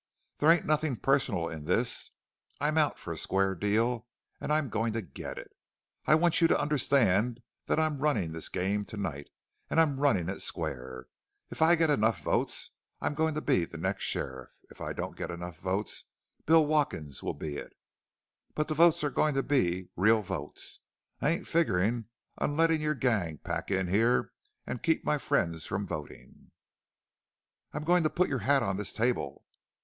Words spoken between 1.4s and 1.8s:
in